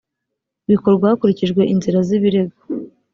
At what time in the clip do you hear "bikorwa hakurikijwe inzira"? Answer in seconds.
0.69-1.99